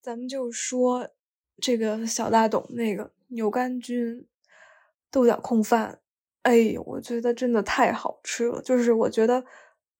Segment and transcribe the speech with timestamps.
[0.00, 1.08] 咱们就说
[1.60, 4.26] 这个小大董那个牛肝菌
[5.10, 6.00] 豆角控饭，
[6.42, 9.44] 哎，我觉得真的太好吃了，就是我觉得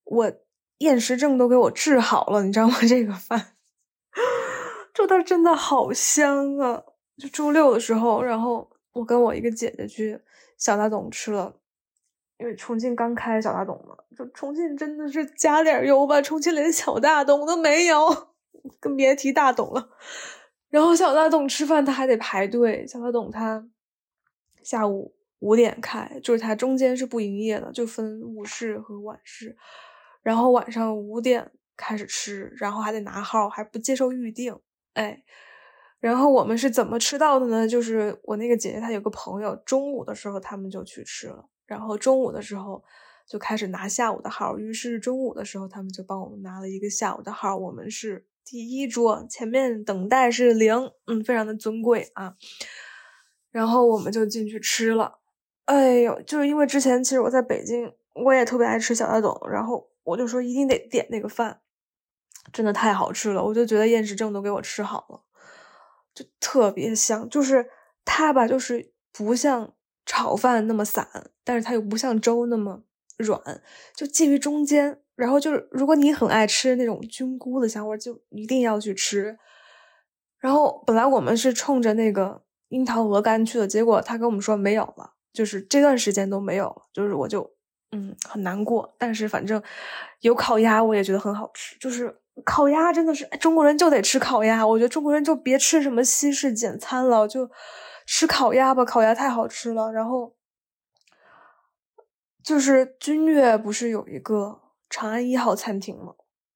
[0.05, 0.33] 我
[0.79, 2.75] 厌食症都给我治好了，你知道吗？
[2.89, 3.57] 这个饭，
[4.95, 6.83] 就它真的好香啊！
[7.17, 10.21] 就周六的时候，然后我跟我一个姐姐去
[10.57, 11.57] 小大董吃了，
[12.39, 18.29] 因为重庆刚开小大董嘛，就重庆真的是加点油吧，重庆连小大董都没有。
[18.81, 19.91] 更别提大董了，
[20.69, 22.87] 然后小大董吃饭他还得排队。
[22.87, 23.67] 小大董他
[24.63, 29.57] 下午五点开，就是他中间是不营业的，就分午市和晚市。
[30.23, 34.55] 然后晚上五点开始吃，然后还得拿号，还不接受预定。
[34.93, 35.23] 哎，
[36.01, 37.67] 然后我们是怎么吃到的呢？
[37.67, 42.85] 就是我那个姐姐她有个朋友，中午的时候他们就去吃了，然后中午的时候
[43.27, 44.59] 就开始拿下午的号。
[44.59, 48.27] 于是中午的时候他们就帮我们拿了一个下午的号，我们是。
[48.51, 52.35] 第一桌前面等待是零，嗯，非常的尊贵啊。
[53.51, 55.19] 然后我们就进去吃了。
[55.67, 61.61] 哎呦，就是因为之前其实我在北京，我也特别爱吃小大董，然后我就说一定得点那个饭，
[62.51, 65.21] 真的太好吃了，我就觉得厌食症都给我吃好了，
[66.15, 67.29] 就特别香。
[67.29, 67.69] 就是
[68.07, 69.75] 它吧，就是不像
[70.07, 71.07] 炒饭那么散，
[71.45, 72.83] 但是它又不像粥那么
[73.19, 73.61] 软，
[73.95, 75.03] 就介于中间。
[75.19, 79.37] 然后就是，如果你很爱吃那种菌菇的香味，就一定要去吃。
[80.39, 86.83] 然后本来我们是冲着那个樱桃鹅肝去的，结果他跟我们说没有了，就是这段时间都没有了。
[86.93, 87.51] 就是我就
[87.91, 89.61] 嗯很难过，但是反正
[90.21, 91.77] 有烤鸭，我也觉得很好吃。
[91.81, 97.51] 就是烤鸭真的是中国人就得吃烤鸭，我觉得中国人就别吃什么西式简餐了，就
[98.07, 99.91] 吃烤鸭吧，烤鸭太好吃了。
[99.91, 100.37] 然后
[102.45, 104.61] 就是君悦不是有一个。
[104.91, 106.15] 长安一号餐厅嘛，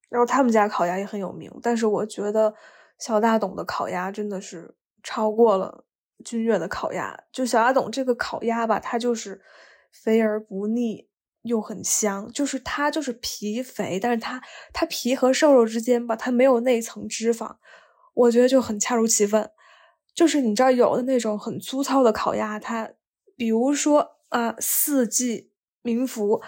[0.08, 2.54] 然后他们家烤鸭也很有名，但是我觉得
[2.98, 5.84] 小大董的烤鸭真的是超过了
[6.24, 7.18] 君悦的烤鸭。
[7.30, 9.40] 就小大董这个烤鸭吧，它就是
[9.90, 11.08] 肥而不腻，
[11.42, 12.30] 又很香。
[12.32, 14.42] 就是它就是皮肥，但是它
[14.72, 17.56] 它皮和瘦肉之间吧，它没有那一层脂肪，
[18.14, 19.50] 我觉得就很恰如其分。
[20.14, 22.90] 就是你知道有的那种很粗糙的烤鸭，它
[23.36, 25.50] 比如说啊四季
[25.82, 26.40] 民福。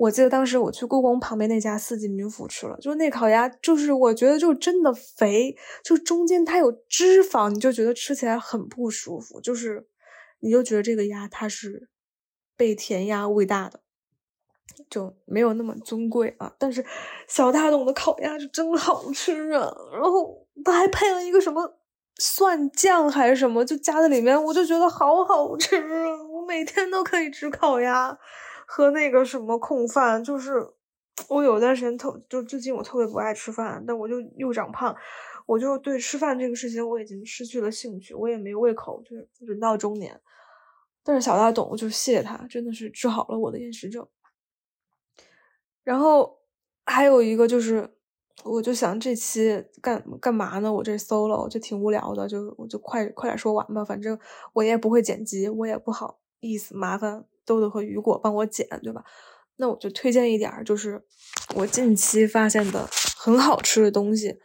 [0.00, 9.86] 我记得当时我去故宫旁边那家四季民福吃了，就是那烤鸭，就是我觉得就真的肥，就中间它有脂肪，你就觉得吃起来很不舒服，就是
[10.38, 11.90] 你就觉得这个鸭它是
[12.56, 13.80] 被填鸭喂大的，
[14.88, 16.50] 就没有那么尊贵啊。
[16.58, 16.82] 但是
[17.28, 21.76] 小大董的烤鸭是真好吃啊，然后它还配了一个什么
[22.18, 28.18] 蒜酱还是什么，就加在里面，我就觉得好好吃啊，我每天都可以吃烤鸭。
[28.72, 30.64] 和那个什么控饭，就是
[31.28, 34.94] 我有段时间特就最近我特别不爱吃饭，但我就又长胖，
[35.44, 40.20] 我就对吃饭这个事情我已经失去了兴趣，我也没胃口，就是人到中年。
[41.02, 44.06] 但是小大董，就谢谢他，真的是治好了我的厌食症。
[45.82, 46.38] 然后
[46.86, 47.96] 还有一个就是，
[48.44, 50.72] 我就想这期干干嘛呢？
[50.72, 54.16] 我这 solo 就挺无聊的，就我就快快点说完吧，反正
[54.52, 57.24] 我也不会剪辑，我也不好意思麻烦。
[57.50, 59.02] 豆豆和雨果帮我剪，对吧？
[59.56, 61.02] 那我就推荐一点儿，就是
[61.56, 64.38] 我近期发现的很好吃的东西。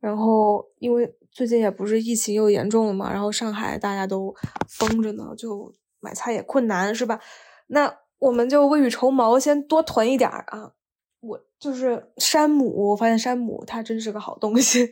[0.00, 4.34] 然后，因为最近也不是疫情又严重了嘛，然后上海大家都
[4.66, 7.20] 封着呢，就买菜也困难，是吧？
[7.66, 10.72] 那我们就未雨绸缪，先多囤一点儿啊。
[11.20, 14.90] 我就是山姆，我发现山姆它真是个好东西，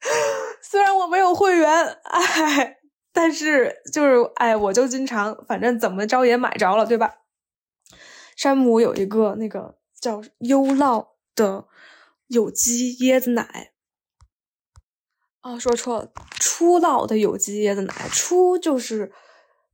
[0.62, 1.70] 虽然我没有会员，
[2.04, 2.77] 哎。
[3.20, 7.16] 但是就是哎，我就经常，反正怎么着也买着了，对吧？
[8.36, 11.66] 山姆有一个那个叫优酪的
[12.28, 13.72] 有机椰子奶，
[15.40, 19.12] 啊，说错了，初酪的有机椰子奶，初就是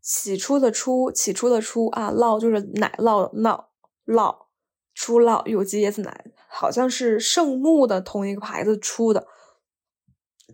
[0.00, 3.66] 起初的初，起初的初啊，酪就是奶酪酪
[4.06, 4.46] 酪，
[4.94, 9.26] 初酪有机椰子奶，好像是圣木的同一个牌子出的。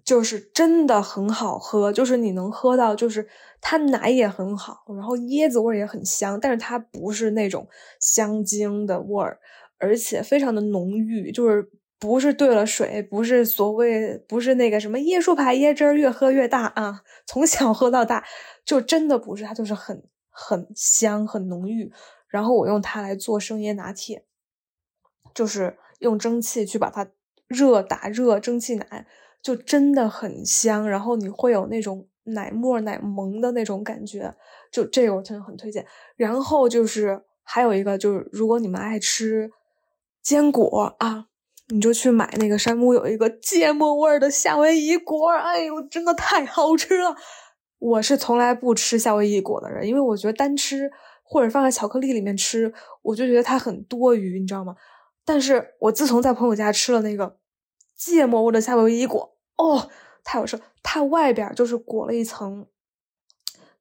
[0.05, 3.28] 就是真的很好喝，就是你能喝到，就是
[3.60, 7.69] 它奶也很好，然后椰子味也很香，但是它不是那种
[8.01, 9.39] 香精的味儿，
[9.78, 18.24] 而且非常的浓郁，就是不是兑了水，不是所谓不是那个什么椰树牌椰汁儿越喝越大啊，从小喝到大，
[18.65, 21.92] 就真的不是，它就是很很香很浓郁，
[22.28, 24.24] 然后我用它来做生椰拿铁，
[25.34, 27.07] 就是用蒸汽去把它
[27.47, 29.07] 热打热蒸汽奶。
[29.42, 34.34] 就真的很香，然后你会有那种奶沫奶萌的那种感觉，
[34.71, 35.87] 就这个我真的很推荐。
[36.16, 39.51] 然后就是还有一个就是，如果你们爱吃
[40.22, 41.27] 坚果啊，
[41.69, 47.16] 你就去买那个山姆有一个芥末味的夏威夷果，哎呦，真的太好吃了！
[47.78, 50.91] 我是从来不吃夏威夷果的人，因为我觉得单吃
[51.22, 52.72] 或者放在巧克力里面吃，
[53.03, 54.77] 我就觉得它很多余，你知道吗？
[55.25, 57.39] 但是我自从在朋友家吃了那个
[58.00, 59.91] 芥末味的夏威夷果，哦，
[60.24, 60.58] 太好吃！
[60.82, 62.66] 它外边就是裹了一层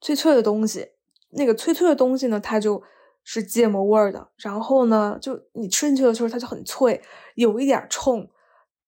[0.01, 0.89] 脆脆的东西，
[1.29, 2.83] 那个脆脆的东西呢，它就
[3.23, 4.27] 是芥末味的。
[4.35, 7.01] 然后呢，就你吃进去的时候，它就很脆，
[7.35, 8.29] 有一点冲，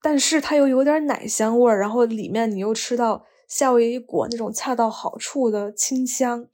[0.01, 1.79] 但是它又有点奶香味儿。
[1.79, 6.47] 然后里面你又吃到夏威夷果那种恰到好处的清香。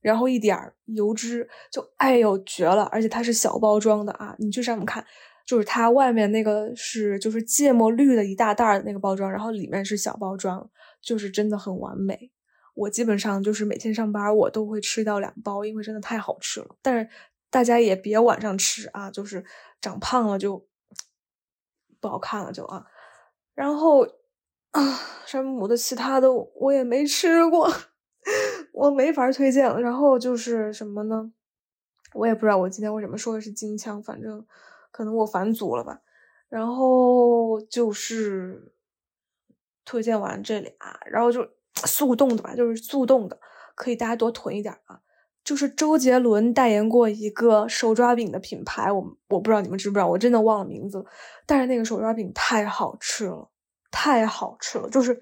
[0.00, 2.82] 然后一点油脂，就哎呦绝了！
[2.90, 5.04] 而且它是小包装的啊，你去上面看，
[5.44, 12.30] 就是它外面那个是就是芥末绿的一大袋的那个包装，然后里面是小包装，就是真的很完美。
[12.74, 16.76] 我基本上就是每天上班我都会吃到两包，因为真的太好吃了。
[16.80, 17.08] 但是
[17.50, 19.44] 大家也别晚上吃啊，就是
[19.80, 20.66] 长胖了就
[22.00, 22.86] 不好看了就啊。
[23.54, 24.06] 然后
[24.70, 27.70] 啊，山姆的其他的我也没吃过。
[28.72, 29.80] 我没法推荐了。
[29.80, 31.30] 然后就是什么呢？
[32.14, 34.46] 我也不知道我今天为什么说的是金枪，反正
[34.92, 36.00] 可能我返祖了吧。
[36.48, 38.72] 然后就是
[39.84, 40.72] 推荐完这俩，
[41.06, 41.44] 然后就
[41.84, 43.40] 速冻的吧，就是速冻的，
[43.74, 45.00] 可以大家多囤一点啊。
[45.42, 51.04] 就是周杰伦代言过一个手抓饼的品牌，我我不知道你们知不知道，我真的忘了名字。
[51.46, 53.50] 但是那个手抓饼太好吃了，
[53.90, 55.20] 太好吃了，就是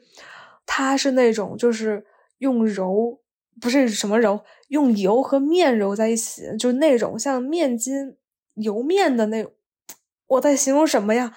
[0.67, 2.05] 它是那种就是
[2.39, 3.21] 用揉。
[3.61, 8.17] 不是什么揉，用油和面揉在一起，就是那种像面筋
[8.55, 9.53] 油面的那种。
[10.31, 11.35] 我在形容什么呀？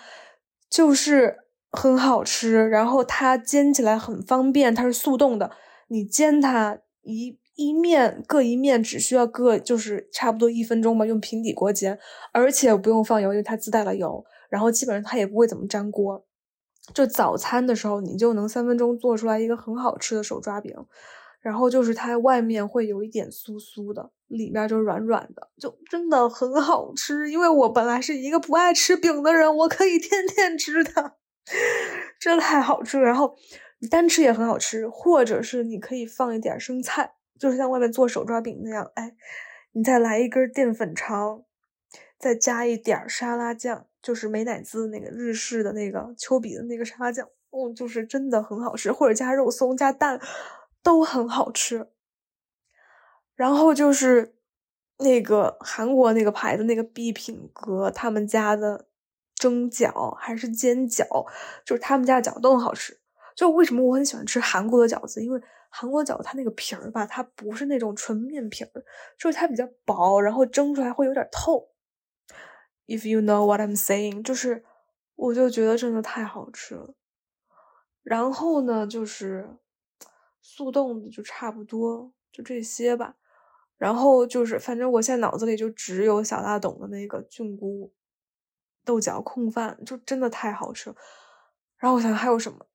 [0.70, 1.38] 就是
[1.72, 5.52] 很好吃，然后它煎起来很方便，它是速冻的。
[5.88, 11.98] 你煎它一一面各一面，只需要各就是差不多一分钟吧，用平底锅煎，
[12.32, 14.24] 而且不用放油，因为它自带了油。
[14.50, 16.26] 然后基本上它也不会怎么粘锅。
[16.94, 20.76] 就早餐的时候，你就能三分钟做出来一个很好吃的手抓饼。
[21.44, 27.30] 然后就是它外面会有一点酥酥的，里面就软软的，就真的很好吃。
[27.30, 31.18] 因为我本来是一个不爱吃饼的人，我可以天天吃它，
[32.18, 32.98] 真的太好吃。
[32.98, 33.36] 然后
[33.80, 39.14] 你单吃也很好吃，或者是你可以放一点生菜，就是像外面做手抓饼那样，哎，
[39.74, 41.44] 你再来一根淀粉肠，
[42.18, 48.94] 再加一点沙拉酱，就是美乃滋那个日式的那个丘比的那个沙拉酱，哦，就是真的很好吃。
[48.94, 50.22] 或者加肉松加蛋。
[50.84, 51.88] 都很好吃，
[53.36, 54.36] 然后就是
[54.98, 58.88] 那个韩国那个牌子那个必品阁他们家的
[59.34, 61.26] 蒸饺还是煎饺，
[61.66, 63.00] 就是他们家的饺子都很好吃。
[63.34, 65.24] 就为什么我很喜欢吃韩国的饺子？
[65.24, 68.72] 因为韩国饺子它那个皮儿吧，它不是那种纯面皮儿，
[69.18, 71.70] 就是它比较薄，然后蒸出来会有点透。
[72.86, 74.64] If you know what I'm saying，就是
[75.16, 76.94] 我就觉得真的太好吃了。
[78.04, 79.58] 然后呢，就是。
[80.44, 83.16] 速冻的就差不多就这些吧，
[83.78, 87.92] 然后就是反正我现在脑子里就只有小大董的那个菌菇
[88.86, 90.96] 豆角控饭，就真的太好吃了。
[91.78, 92.66] 然后我想还有什么？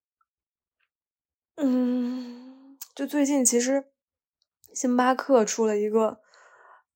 [1.56, 3.84] 嗯，就最近其实
[4.72, 6.20] 星巴克出了一个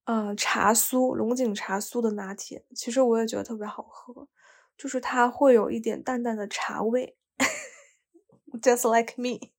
[0.04, 4.28] 呃茶酥龙井茶酥的拿铁，其实我也觉得特别好喝，
[4.76, 7.16] 就是它会有一点淡淡的茶味，
[8.62, 9.50] just like me。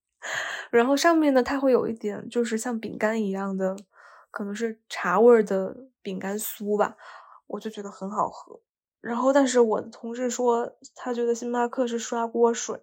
[0.71, 3.75] 然后上面呢，它会有一点就是像饼干一样的，
[4.31, 6.97] 可能是茶味的饼干酥吧，
[7.47, 8.59] 我就觉得很好喝。
[9.01, 12.79] 然后，但是我的同事说他觉得星巴克是刷锅水，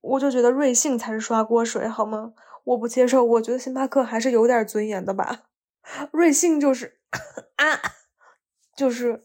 [0.00, 2.34] 我就觉得瑞幸才是刷锅水，好吗？
[2.64, 5.46] 我不接受，我觉得星巴克还是有点尊严的吧。
[6.12, 6.98] 瑞幸就是
[7.56, 7.80] 啊，
[8.76, 9.24] 就是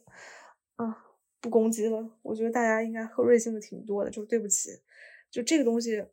[0.78, 1.06] 啊，
[1.42, 2.10] 不攻击了。
[2.22, 4.70] 我觉得大家应该喝瑞幸的挺多的，就对不起，
[5.30, 6.06] 就这个东西。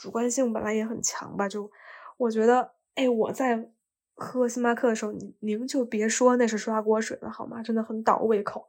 [0.00, 1.70] 主观性本来也很强吧，就
[2.16, 3.70] 我觉得，哎，我在
[4.14, 7.62] 喝星巴克的时候，您您就别说那是刷锅水了，好吗？
[7.62, 8.66] 真的很倒胃口。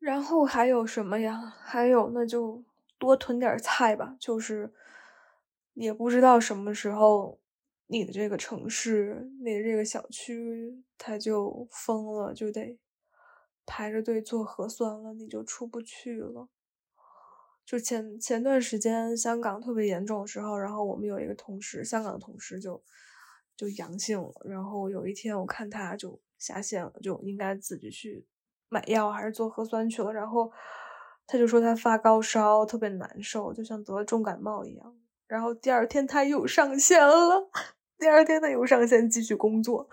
[0.00, 1.54] 然后还有什么呀？
[1.62, 2.64] 还有那就
[2.98, 4.16] 多囤点菜吧。
[4.18, 4.72] 就是
[5.74, 7.38] 也不知道什么时候
[7.86, 12.76] 你的这个城市、你的这个小区它就封了，就得
[13.64, 16.48] 排着队做核酸了，你就出不去了。
[17.64, 22.82] 就前前段时间香港特别严重的时候，然后我们有一个同事，香港的同事就
[23.56, 24.32] 就阳性了。
[24.44, 28.26] 然后有一天我看他就下线了，就应该自己去
[28.68, 30.12] 买药还是做核酸去了。
[30.12, 30.50] 然后
[31.26, 34.96] 他就说他发高烧，特别难受，就像得了重感冒一样。
[35.26, 37.50] 然后第二天他又上线了，
[37.98, 39.88] 第二天他又上线继续工作。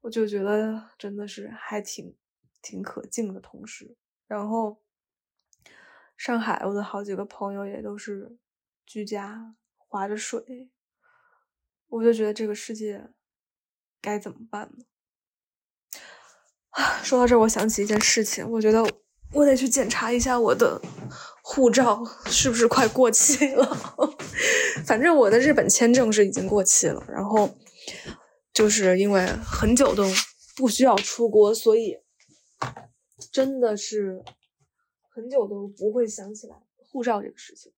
[0.00, 2.14] 我就觉得真的是还挺。
[2.60, 3.96] 挺可敬的同事，
[4.26, 4.76] 然后
[6.18, 8.36] 上海我的好几个朋友也都是
[8.84, 10.68] 居家划着水，
[11.86, 13.08] 我就觉得这个世界
[14.02, 14.84] 该怎么办呢？
[16.70, 18.84] 啊，说到这，我想起一件事情，我觉得
[19.32, 20.82] 我得去检查一下我的
[21.40, 23.64] 护照是不是快过期了。
[24.84, 27.48] 反正我的日本签证是已经过期了，然后
[28.52, 30.04] 就是因为很久都
[30.56, 31.96] 不需要出国，所以
[33.30, 34.24] 真的是
[35.18, 37.72] 很久都不会想起来护照这个事情。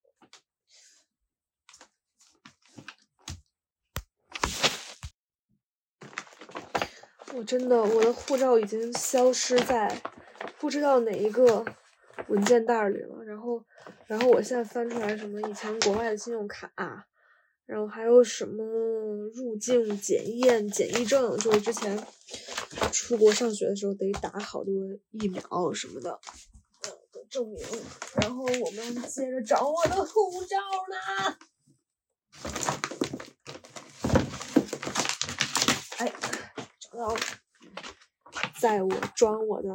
[7.32, 10.02] 我真的，我的护照已经消失在
[10.58, 11.64] 不知道哪一个
[12.28, 13.24] 文件袋里了。
[13.24, 13.64] 然后，
[14.06, 16.70] 然后我现在翻出来什么以前国外的信用卡，
[17.64, 18.62] 然后还有什么
[19.32, 21.98] 入境检验检疫证，就是之前
[22.92, 24.74] 出国上学的时候得打好多
[25.12, 26.20] 疫苗什么的，呃的
[27.30, 27.58] 证明。
[28.20, 30.56] 然后我们接着找我的护照
[30.90, 30.96] 呢。
[35.98, 36.12] 哎。
[36.80, 37.20] 找到了，
[38.60, 39.68] 在我装我的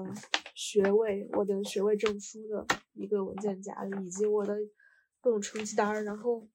[0.53, 4.53] 学位、我的学位证书的一个文件夹里，以及我的
[5.21, 6.45] 各种成绩单然后，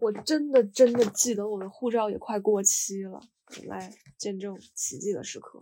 [0.00, 3.20] 我真的真的记得我的护照也快过期了。
[3.66, 5.60] 来见证奇迹的时刻，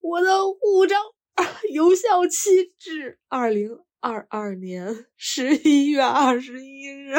[0.00, 0.96] 我的护照
[1.72, 7.14] 有效期至二零二二年十一月二十一日。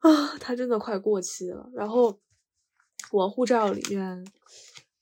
[0.00, 1.70] 啊，它真的快过期了。
[1.74, 2.20] 然后。
[3.12, 4.24] 我护照里面，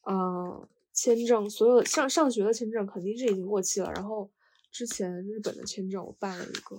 [0.00, 3.92] 呃，签证所有上上学的签证肯定是已经过期了。
[3.92, 4.33] 然后
[4.71, 6.76] 之前日本的签证我办了一个，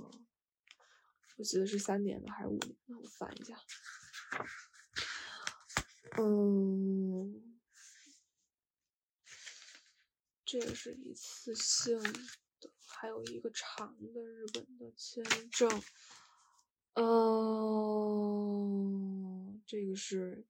[1.37, 2.75] 我记得是三年的还是五年？
[2.87, 3.53] 的，我翻一下。
[6.17, 7.48] 嗯，
[10.51, 12.01] 这个是一次性
[12.59, 15.69] 的，还有一个长的日本的签证。
[16.95, 18.01] 嗯，
[19.67, 20.47] 这个是。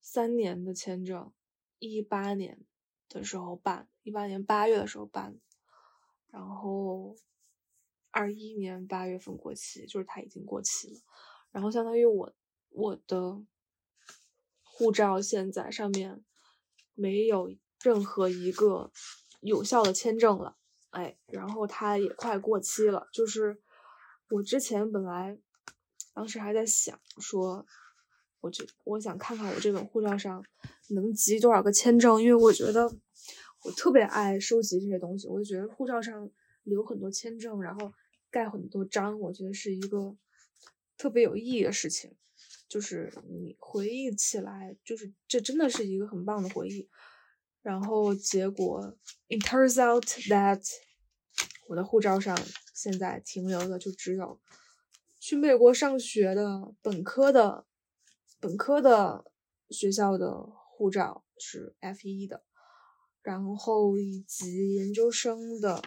[0.00, 1.32] 三年的签证，
[1.78, 2.64] 一八年
[3.08, 5.40] 的时候办，一八年八月的时候办，
[6.28, 7.16] 然后
[8.10, 11.00] 二一年八月份过期，就是它已经过期了。
[11.50, 12.34] 然后相当于我
[12.68, 13.42] 我的
[14.62, 16.22] 护照现在上面
[16.92, 17.50] 没有
[17.82, 18.90] 任何一个
[19.40, 20.56] 有效的签证了，
[20.90, 23.08] 哎，然后它也快过期了。
[23.12, 23.60] 就是
[24.30, 25.38] 我之前本来
[26.12, 27.66] 当时还在想说。
[28.40, 30.44] 我就我想看看我这本护照上
[30.90, 32.84] 能集多少个签证，因为我觉得
[33.62, 35.26] 我特别爱收集这些东西。
[35.26, 36.30] 我就觉得护照上
[36.64, 37.90] 留很多签证，然后
[38.30, 40.14] 盖很多章，我觉得是一个
[40.98, 42.14] 特别有意义的事情。
[42.68, 46.90] 就是你回忆起来，就是这真的是一个很棒的回忆。
[47.64, 48.96] 然后结果
[49.28, 50.62] ，it turns out that
[51.66, 52.38] 我的护照上
[52.72, 54.40] 现在停留的就只有
[55.18, 57.66] 去美国上学的本科的。
[58.40, 59.24] 本科的
[59.70, 62.44] 学校的护照是 F 一的，
[63.22, 65.80] 然后以及研究生的，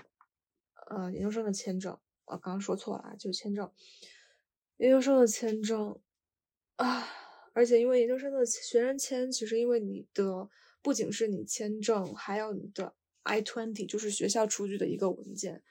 [0.90, 3.72] 呃，研究生的签证，我刚刚说错了啊，就签证，
[4.78, 6.02] 研究生的签证
[6.78, 7.08] 啊，
[7.54, 10.50] 而且因为研究生的学生签，其实因为你的
[10.88, 15.62] 不仅是你签证，还有你的 I twenty，就是学校出具的一个文件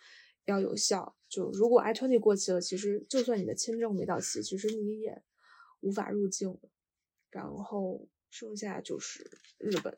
[0.45, 1.17] 要有效。
[1.27, 5.23] 就如果 I twenty 过期了，其实就算你的签证没到期，其实你也
[5.81, 6.59] 无法入境。
[7.31, 9.97] 然后剩下就是日本，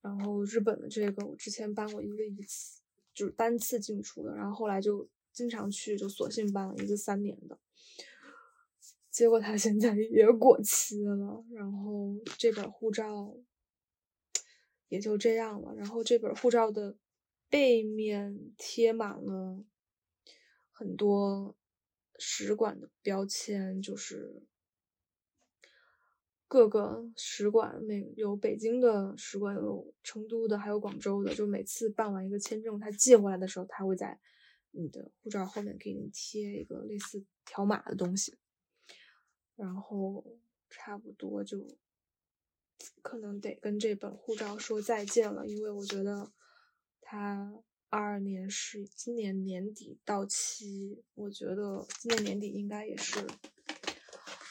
[0.00, 2.80] 然后日本的这个我之前办过一个一次，
[3.12, 7.58] 就是单次进出的，然后后来就经常去，就索性办了一个三年的，
[9.12, 13.36] 结果他现在也过期了，然后这本护照
[14.88, 16.96] 也就这样了，然后这本护照的
[17.48, 19.64] 背面贴满了
[20.72, 21.54] 很多
[22.18, 24.42] 使馆的标签，就是。
[26.48, 31.34] 各个使馆，每有北京的使馆，有成都的，还有广州的。
[31.34, 34.20] 就每次办完一个签证，他寄回来的时候，他会在
[34.70, 38.36] 你的护照后面给你贴一个类似条码的东西。
[39.56, 40.24] 然后
[40.68, 41.66] 差不多就
[43.00, 46.32] 可能得跟这本护照说再见了，因为我觉得
[47.00, 53.26] 它二二年是今年年底到期，我觉得今年年底应该也是。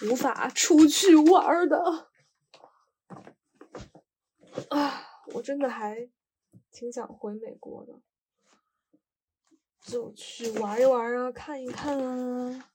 [0.04, 2.10] 无法出去玩的
[4.72, 5.04] 啊！
[5.36, 6.10] 我真的还
[6.72, 8.02] 挺想回美国的，
[9.82, 12.71] 就去玩一玩啊，看一看啊。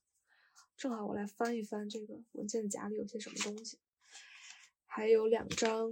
[0.77, 3.79] 正好我来翻一翻这个文件夹里有些什么东西，
[4.85, 5.91] 还有两张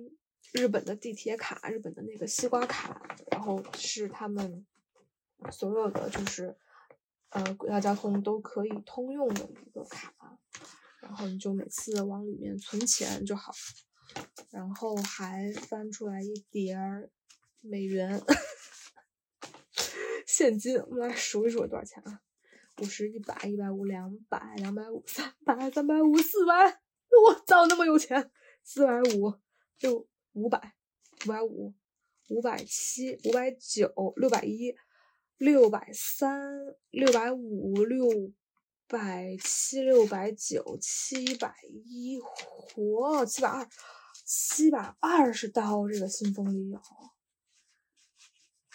[0.52, 4.66] 日本的地铁卡，日本的那个西瓜卡，然后是他们
[5.50, 6.54] 所有的就是
[7.30, 10.38] 呃轨道交通都可以通用的一个卡，
[11.00, 13.54] 然后你就每次往里面存钱就好，
[14.50, 17.10] 然后还翻出来一叠儿
[17.62, 18.22] 美元
[20.26, 22.20] 现金，我们来数一数多少钱啊？
[22.78, 26.80] 五十、一百、一百五、两百、两百五、三百、三百五、四百，
[27.24, 28.30] 我操，那么有钱！
[28.64, 29.32] 四百五，
[29.78, 30.74] 六五百，
[31.24, 31.72] 五百五，
[32.28, 34.74] 五百七，五百九，六百一，
[35.36, 36.50] 六百三，
[36.90, 38.08] 六百五，六
[38.88, 41.54] 百七，六百九，七百
[41.84, 42.18] 一，
[42.74, 43.68] 嚯，七百二，
[44.24, 46.80] 七百二十刀，这个信封里有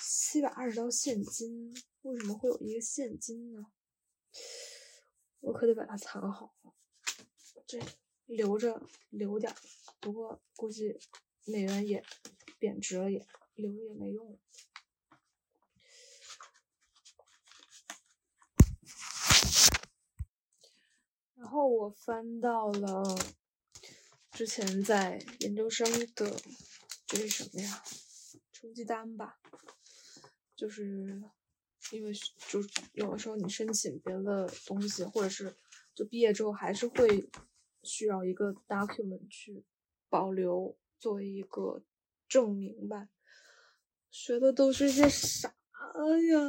[0.01, 3.65] 七百二十刀现金，为什么会有一个现金呢？
[5.41, 6.53] 我可得把它藏好，
[7.65, 7.79] 这
[8.25, 9.55] 留着留点儿。
[9.99, 10.99] 不过估计
[11.45, 12.03] 美元也
[12.57, 14.39] 贬值了，也留着也没用。
[21.35, 23.17] 然后我翻到了
[24.31, 26.39] 之前在研究生的
[27.07, 27.83] 这是什么呀？
[28.51, 29.39] 成绩单吧，
[30.55, 31.23] 就是。
[31.91, 32.11] 因为
[32.47, 32.59] 就
[32.93, 35.53] 有的时候你申请别的东西，或者是
[35.95, 37.29] 就毕业之后还是会
[37.83, 39.63] 需要一个 document 去
[40.09, 41.83] 保留作为一个
[42.27, 43.09] 证明吧。
[44.11, 46.39] 学的都是些啥呀？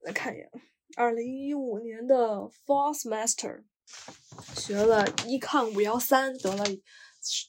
[0.00, 0.50] 来看一眼，
[0.96, 3.64] 二零一五年的 fall semester
[4.56, 6.64] 学了 Econ 五幺三，得了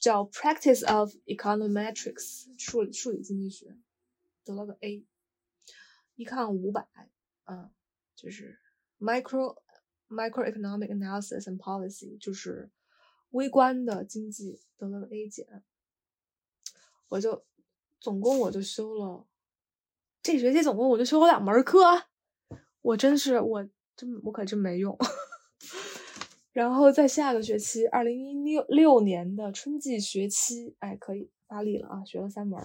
[0.00, 3.76] 叫 Practice of Econometrics 数数理经济学，
[4.44, 5.04] 得了个 A。
[6.16, 6.86] 一看五百，
[7.44, 7.70] 嗯，
[8.14, 8.58] 就是
[9.00, 9.56] micro
[10.08, 12.70] microeconomic analysis and policy，就是
[13.30, 15.64] 微观的经济得了个 A 减，
[17.08, 17.44] 我就
[17.98, 19.26] 总共我就修了，
[20.22, 21.80] 这学期总共我就修了两门课，
[22.80, 24.96] 我真是我真我可真没用。
[26.52, 32.60] 然后在下个学期，二零一六六年的春季学期，哎，可以发力了啊，学了三门，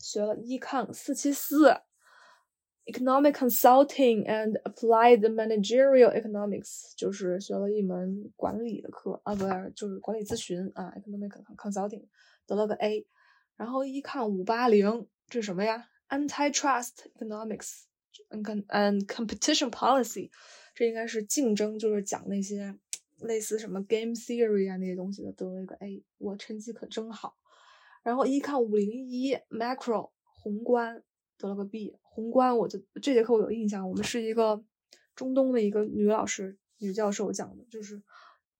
[0.00, 1.82] 学了 econ 四七四。
[2.86, 12.06] Economic Consulting and Applied Managerial Economics 就是学了一门管理的课啊，不是就是管理咨询啊，Economic Consulting
[12.46, 13.06] 得了个 A，
[13.56, 17.82] 然后一看五八零这是什么呀？Antitrust Economics
[18.30, 20.30] and and Competition Policy
[20.74, 22.74] 这应该是竞争，就是讲那些
[23.18, 27.36] 类似什么 Game Theory 啊那些东西的，得了一个 A，我成绩可真好。
[28.02, 31.04] 然后一看五零一 Macro 宏观。
[31.42, 34.62] 得了个 B，宏观我就这节课我有印象，我们是一个
[35.16, 38.02] 中东的一个女老师、女教授讲的，就是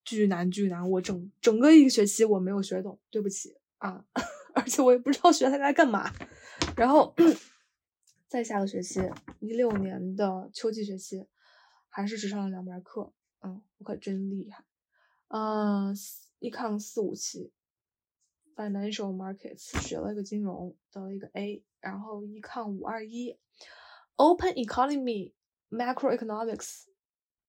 [0.02, 4.02] 巨难巨难，我整整个一个学期我没有学懂，对不起啊，
[4.54, 6.10] 而且我也不知道学它该干嘛。
[6.74, 7.14] 然后
[8.28, 8.98] 再下个学期，
[9.40, 11.26] 一六年的秋季学期，
[11.90, 14.64] 还是只上了两门课，嗯，我可真厉害，
[15.28, 15.94] 嗯，
[16.38, 17.52] 一抗四五七。
[18.56, 23.38] Financial markets 学了一个金融，得了一个 A，然后一抗五二一
[24.20, 25.32] ，Open economy
[25.70, 26.82] macroeconomics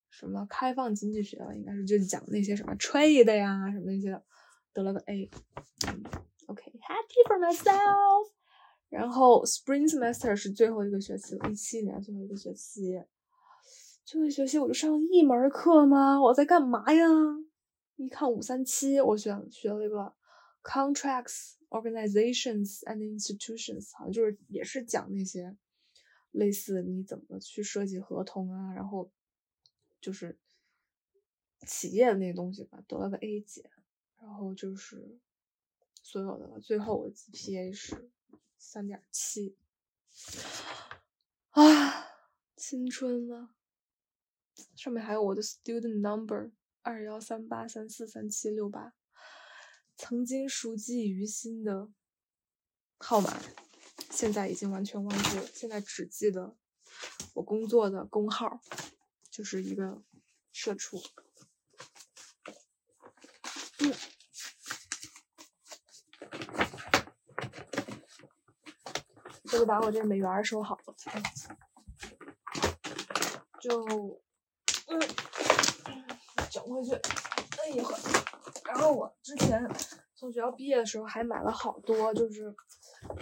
[0.09, 4.23] 什么开放经济学了，应该是就讲那些什么 trade 呀什么那些的，
[4.71, 5.29] 得了个 A。
[6.47, 8.31] OK，happy for myself。
[8.87, 13.03] 然后 Spring semester 是最后一个学期，一七年最后一个学期，
[14.05, 16.21] 最后一个学期我就上了一门课吗？
[16.21, 17.05] 我在干嘛呀？
[17.97, 20.13] 一看五三七，我选学了一个。
[20.63, 25.57] Contracts, organizations and institutions，好像就是也是讲那些
[26.31, 29.11] 类似你怎么去设计合同啊，然后
[29.99, 30.37] 就是
[31.67, 33.69] 企业的那些东西吧，得了个 A 减，
[34.19, 35.19] 然后就是
[36.01, 38.09] 所有的最后我的 GPA 是
[38.57, 39.55] 三点七，
[41.51, 42.07] 啊，
[42.55, 43.55] 青春啊！
[44.75, 48.93] 上面还有我的 student number 二幺三八三四三七六八。
[49.97, 51.91] 曾经熟记于心的
[52.97, 53.39] 号码，
[54.09, 55.45] 现在已经完全忘记了。
[55.53, 56.55] 现在只记得
[57.33, 58.61] 我工作的工号，
[59.29, 60.01] 就是一个
[60.51, 61.01] 社畜。
[63.79, 63.93] 嗯，
[69.45, 70.95] 就把我这美元收好了，
[73.59, 74.21] 就
[74.87, 74.99] 嗯
[76.49, 76.93] 整回去。
[76.93, 77.83] 哎呀。
[78.65, 79.61] 然后我之前
[80.21, 82.53] 从学校毕业的时候还买了好多，就是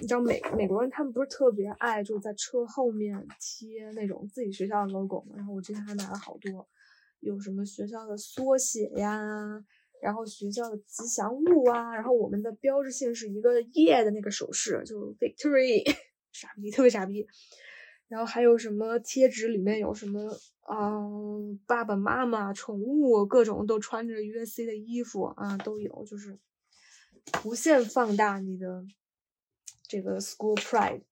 [0.02, 5.34] 你知道美美国人他们不是特别爱就是在车后面贴那种自己学校的 logo 嘛。
[5.38, 6.68] 然后我之前还买了好多，
[7.22, 9.18] 有什么学校的缩写呀，
[10.02, 15.82] 然后学校的吉祥物啊，然后我们的标志性是一个耶的那个手势，就 victory，
[16.34, 17.26] 傻逼，特别傻逼。
[18.10, 20.20] 然后还有什么贴纸，里面有什么
[20.64, 21.00] 啊，
[21.66, 26.38] 爸爸妈妈、宠物，各种都穿着 USC 的衣服啊，都有，就是
[27.44, 28.86] 无限放大你的
[29.88, 31.04] 这个 school pride。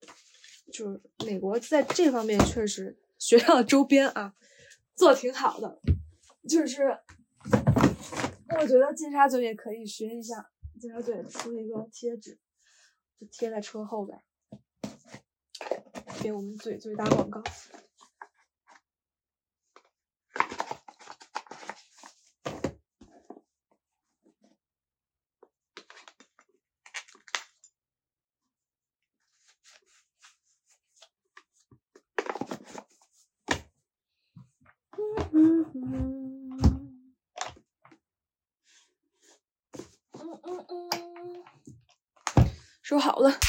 [0.71, 4.35] 就是美国在这方面确实学校周边啊
[4.95, 5.79] 做挺好的，
[6.47, 6.83] 就是
[8.49, 12.37] 我觉得金沙嘴也可以学一下，金沙嘴出一个贴纸，
[13.17, 14.21] 就贴在车后边。
[16.21, 17.41] 给我们嘴嘴打广告。
[42.97, 43.39] 嗯，收好了，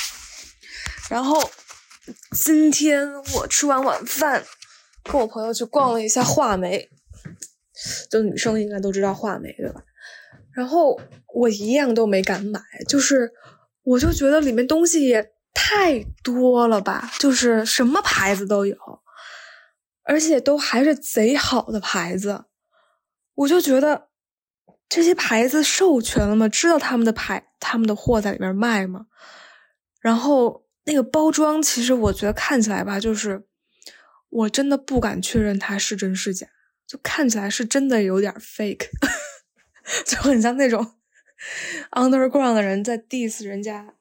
[1.09, 1.51] 然后。
[2.33, 4.43] 今天我吃完晚饭，
[5.05, 6.89] 跟我朋友去逛了一下画眉，
[8.11, 9.83] 就女生应该都知道画眉对吧？
[10.55, 10.99] 然后
[11.35, 12.59] 我一样都没敢买，
[12.89, 13.31] 就是
[13.83, 18.75] 我就觉得里面东西也太多了吧，就是什么牌子都有，
[20.05, 22.47] 而且都还是贼好的牌子，
[23.35, 24.09] 我就觉得
[24.89, 26.49] 这些牌子授权了吗？
[26.49, 29.07] 知道他们的牌、他们的货在里面卖吗？
[30.01, 30.65] 然后。
[30.85, 33.45] 那个包装其实我觉得看起来吧，就是
[34.31, 36.47] 我真的不敢确认它是真是假，
[36.87, 38.89] 就看起来是真的有点 fake，
[40.07, 40.95] 就很像那种
[41.91, 43.97] underground 的人在 diss 人家，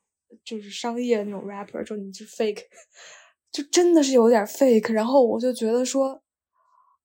[0.45, 2.61] 就是商业那种 rapper，就你是 fake，
[3.51, 4.93] 就真的是有点 fake。
[4.93, 6.23] 然后我就觉得说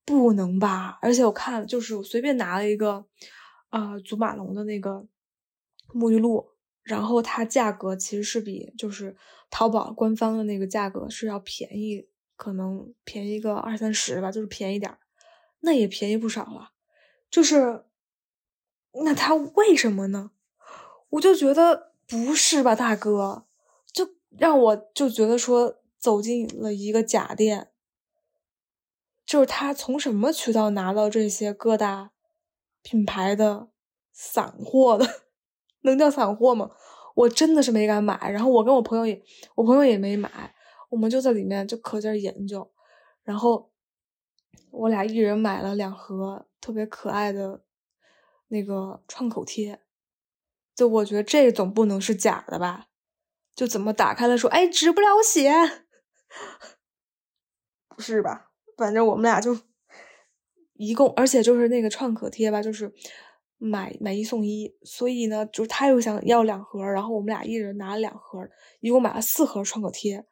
[0.05, 3.05] 不能吧，而且我看就是我随便拿了一个
[3.73, 5.07] 啊祖马龙的那个
[5.89, 6.53] 沐浴露。
[6.85, 9.17] 然后它价格其实是比就是
[9.51, 14.99] 淘宝官方的那个价格是要便宜，可能便宜个二三十吧，就是便宜点儿，
[15.61, 16.73] 那也便宜不少了。
[17.31, 17.85] 就是
[19.05, 20.33] 那它为什么呢？
[21.11, 23.47] 我就觉得不是吧，大哥，
[23.93, 27.71] 就让我就觉得说走进了一个假店，
[29.25, 32.11] 就是他从什么渠道拿到这些各大
[32.83, 33.69] 品牌的
[34.13, 35.07] 散货的？
[35.83, 36.71] 能叫散货吗？
[37.15, 39.23] 我真的是没敢买，然后我跟我朋友也，
[39.57, 40.55] 我朋友也没买，
[40.91, 42.73] 我们就在里面就可劲研究，
[43.23, 43.71] 然后
[44.71, 47.65] 我俩一人买了两盒特别可爱的
[48.49, 49.81] 那个创口贴，
[50.75, 52.87] 就我觉得这总不能是假的吧？
[53.55, 55.53] 就怎么打开了说，哎，止不了血，
[57.95, 58.53] 不是吧？
[58.79, 59.59] 反正我们俩就
[60.87, 62.93] 一共，而且就是那个创可贴吧，就是。
[63.65, 68.41] 买买一送一，所以呢，就是他又想要两盒，然后我们俩一人拿了两盒，
[68.81, 70.25] 一共买了四盒创可贴，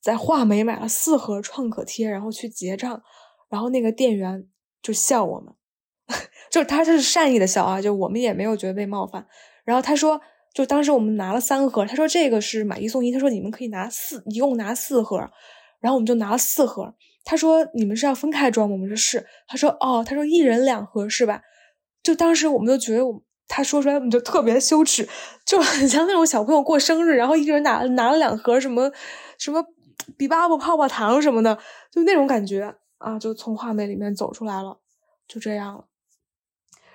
[0.00, 3.02] 在画眉买了四盒创可贴，然后去结账，
[3.48, 4.46] 然后那个店员
[4.80, 5.52] 就笑我们，
[6.48, 9.26] 就是他这是善意的笑啊，就我们也没有觉得被冒犯。
[9.64, 10.20] 然后他说，
[10.54, 15.18] 就当时我们拿了三盒，他说这个是买一送一，他说你们可以拿四，一共拿四盒，
[15.80, 16.94] 然后我们就拿了四盒。
[17.24, 18.74] 他说你们是要分开装吗？
[18.74, 19.26] 我们说是。
[19.46, 21.42] 他说哦，他说一人两盒是吧？
[22.02, 25.08] 就当时我们就觉得，我他说出来我们就特别羞耻，
[25.44, 28.90] 就很像那种小朋友过生日，然后一个人拿拿了两盒什么
[29.38, 29.64] 什么
[30.16, 31.58] 比巴布泡泡糖什么的，
[31.90, 34.80] 就那种感觉啊，就从画面里面走出来了，
[35.28, 35.86] 就这样了。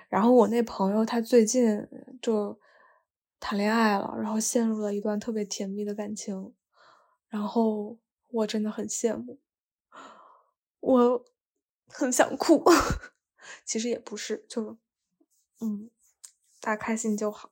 [0.08, 1.86] 然后我那朋友他最近
[2.22, 2.58] 就
[3.38, 6.52] 谈恋爱了，然后陷入了一段特别甜蜜的感情，
[7.28, 7.98] 然后
[8.30, 9.38] 我真的很羡慕，
[10.86, 11.24] 我
[11.88, 12.62] 很想哭，
[13.66, 14.78] 其实也不是，就。
[15.60, 15.90] 嗯，
[16.60, 17.50] 大家开心就好。